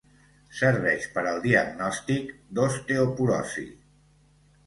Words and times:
Serveix 0.59 1.03
per 1.17 1.23
al 1.31 1.41
diagnòstic 1.43 2.33
d'osteoporosi. 2.59 3.67